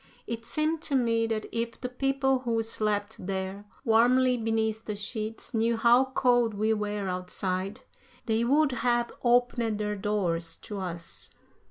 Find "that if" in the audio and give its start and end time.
1.27-1.79